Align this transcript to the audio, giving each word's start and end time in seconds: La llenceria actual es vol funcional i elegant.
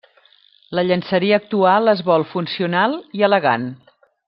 La 0.77 0.83
llenceria 0.87 1.37
actual 1.41 1.93
es 1.95 2.01
vol 2.09 2.27
funcional 2.33 2.97
i 3.21 3.27
elegant. 3.31 3.71